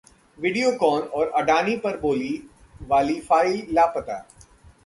विडियोकॉन 0.37 1.01
और 1.01 1.27
अडानी 1.35 1.75
की 1.77 1.97
बोली 1.97 2.31
वाली 2.87 3.19
फाइल 3.19 3.67
लापता 3.71 4.17